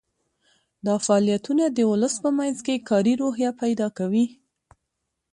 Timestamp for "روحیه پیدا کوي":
3.21-4.25